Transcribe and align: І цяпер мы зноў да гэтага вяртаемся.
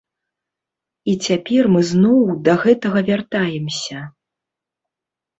І 1.11 1.13
цяпер 1.25 1.67
мы 1.73 1.81
зноў 1.89 2.21
да 2.47 2.55
гэтага 2.63 2.99
вяртаемся. 3.09 3.99